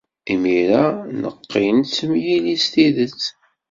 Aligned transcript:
Imir-a, 0.33 0.85
neqqel 1.21 1.65
nettemyili 1.79 2.55
s 2.63 2.65
tidet. 2.71 3.21